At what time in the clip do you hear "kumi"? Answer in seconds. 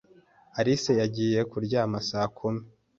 2.37-2.63